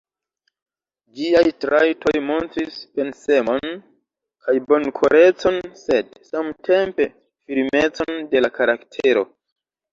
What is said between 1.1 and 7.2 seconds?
Ĝiaj trajtoj montris pensemon kaj bonkorecon, sed, samtempe,